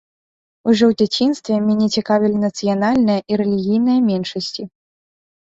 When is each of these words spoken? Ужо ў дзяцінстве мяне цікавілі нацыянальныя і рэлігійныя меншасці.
Ужо 0.71 0.83
ў 0.93 0.97
дзяцінстве 1.01 1.55
мяне 1.65 1.87
цікавілі 1.97 2.37
нацыянальныя 2.47 3.19
і 3.35 3.39
рэлігійныя 3.43 3.99
меншасці. 4.09 4.63